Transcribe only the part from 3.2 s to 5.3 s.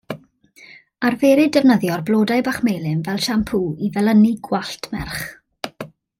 siampŵ i felynu gwallt merch.